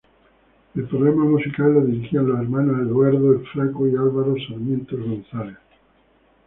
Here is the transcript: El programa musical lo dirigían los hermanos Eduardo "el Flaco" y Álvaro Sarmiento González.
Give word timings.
El 0.73 0.87
programa 0.87 1.25
musical 1.25 1.75
lo 1.75 1.81
dirigían 1.85 2.27
los 2.27 2.39
hermanos 2.39 2.79
Eduardo 2.79 3.33
"el 3.33 3.45
Flaco" 3.49 3.87
y 3.87 3.91
Álvaro 3.91 4.33
Sarmiento 4.49 4.97
González. 4.97 5.57